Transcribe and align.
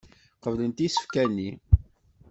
Qeblent 0.41 0.79
isefka-nni. 0.85 1.49